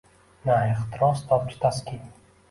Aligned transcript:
Na 0.47 0.53
ehtiros 0.69 1.21
topdi 1.33 1.59
taskin 1.65 2.01